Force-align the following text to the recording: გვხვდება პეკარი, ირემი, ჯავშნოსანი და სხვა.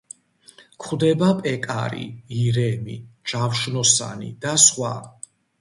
გვხვდება 0.77 1.27
პეკარი, 1.41 2.07
ირემი, 2.45 2.97
ჯავშნოსანი 3.33 4.35
და 4.47 4.59
სხვა. 4.69 4.95